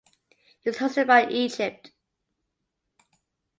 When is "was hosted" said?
0.69-1.05